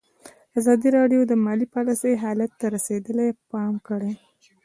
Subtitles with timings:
[0.59, 4.11] ازادي راډیو د مالي پالیسي حالت ته رسېدلي پام کړی.